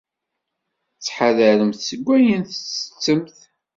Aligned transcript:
Ttḥadaremt 0.95 1.81
seg 1.89 2.01
wayen 2.07 2.41
tettettemt. 2.43 3.37